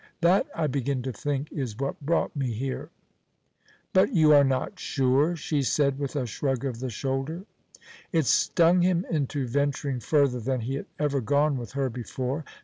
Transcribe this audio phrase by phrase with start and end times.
[0.21, 2.89] That, I begin to think, is what brought me here."
[3.93, 7.45] "But you are not sure," she said, with a shrug of the shoulder.
[8.11, 12.43] It stung him into venturing further than he had ever gone with her before.